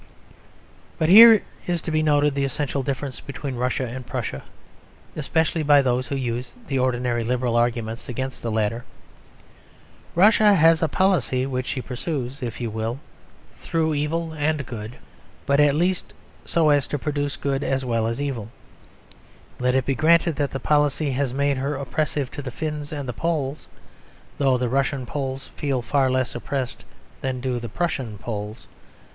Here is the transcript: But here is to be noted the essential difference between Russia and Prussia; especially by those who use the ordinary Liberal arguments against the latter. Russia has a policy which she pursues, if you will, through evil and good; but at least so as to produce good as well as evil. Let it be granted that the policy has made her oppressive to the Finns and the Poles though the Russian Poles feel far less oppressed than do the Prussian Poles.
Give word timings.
But 0.97 1.09
here 1.09 1.43
is 1.67 1.79
to 1.83 1.91
be 1.91 2.01
noted 2.01 2.33
the 2.33 2.43
essential 2.43 2.81
difference 2.81 3.19
between 3.21 3.53
Russia 3.53 3.85
and 3.85 4.03
Prussia; 4.03 4.41
especially 5.15 5.61
by 5.61 5.83
those 5.83 6.07
who 6.07 6.15
use 6.15 6.55
the 6.67 6.79
ordinary 6.79 7.23
Liberal 7.23 7.55
arguments 7.55 8.09
against 8.09 8.41
the 8.41 8.49
latter. 8.49 8.83
Russia 10.15 10.55
has 10.55 10.81
a 10.81 10.87
policy 10.87 11.45
which 11.45 11.67
she 11.67 11.83
pursues, 11.83 12.41
if 12.41 12.59
you 12.59 12.71
will, 12.71 12.99
through 13.59 13.93
evil 13.93 14.33
and 14.33 14.65
good; 14.65 14.95
but 15.45 15.59
at 15.59 15.75
least 15.75 16.15
so 16.47 16.69
as 16.71 16.87
to 16.87 16.97
produce 16.97 17.37
good 17.37 17.63
as 17.63 17.85
well 17.85 18.07
as 18.07 18.19
evil. 18.19 18.49
Let 19.59 19.75
it 19.75 19.85
be 19.85 19.93
granted 19.93 20.35
that 20.37 20.49
the 20.49 20.59
policy 20.59 21.11
has 21.11 21.31
made 21.31 21.57
her 21.57 21.75
oppressive 21.75 22.31
to 22.31 22.41
the 22.41 22.49
Finns 22.49 22.91
and 22.91 23.07
the 23.07 23.13
Poles 23.13 23.67
though 24.39 24.57
the 24.57 24.67
Russian 24.67 25.05
Poles 25.05 25.51
feel 25.55 25.83
far 25.83 26.09
less 26.09 26.33
oppressed 26.33 26.85
than 27.21 27.39
do 27.39 27.59
the 27.59 27.69
Prussian 27.69 28.17
Poles. 28.17 28.65